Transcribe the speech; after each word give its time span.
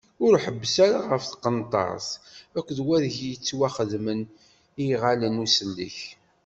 Ur 0.25 0.33
ḥebbes 0.43 0.75
ara 0.85 0.99
ɣef 1.11 1.23
tqenṭert, 1.25 2.07
akked 2.57 2.79
wadeg 2.85 3.15
yettwaxedmen 3.29 4.21
i 4.81 4.83
yiɣallen 4.87 5.35
n 5.41 5.43
usellek. 5.45 5.97